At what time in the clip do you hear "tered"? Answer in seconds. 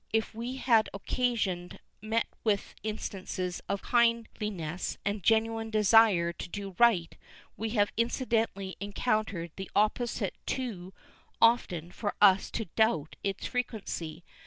9.27-9.51